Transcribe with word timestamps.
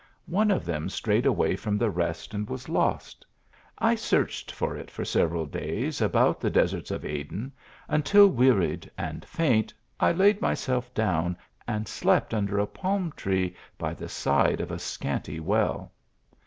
One 0.25 0.49
of 0.49 0.65
them 0.65 0.89
strayed 0.89 1.27
away 1.27 1.55
from 1.55 1.77
the 1.77 1.91
rest, 1.91 2.33
and 2.33 2.49
was 2.49 2.67
lost. 2.67 3.23
I 3.77 3.89
124 3.89 3.89
THE 3.89 3.91
ALHAMBRA. 3.91 4.07
searched 4.09 4.51
for 4.51 4.75
it 4.75 4.89
for 4.89 5.05
several 5.05 5.45
days 5.45 6.01
about 6.01 6.39
the 6.39 6.49
deserts 6.49 6.89
of 6.89 7.05
Aden, 7.05 7.51
until 7.87 8.27
wearied 8.27 8.89
and 8.97 9.23
faint, 9.23 9.71
I 9.99 10.11
laid 10.11 10.41
myself 10.41 10.91
down 10.95 11.37
and 11.67 11.87
slept 11.87 12.33
under 12.33 12.57
a 12.57 12.65
palm 12.65 13.13
tree 13.15 13.55
by 13.77 13.93
the 13.93 14.09
side 14.09 14.59
of 14.59 14.71
a 14.71 14.79
scanty 14.79 15.39
well. 15.39 15.91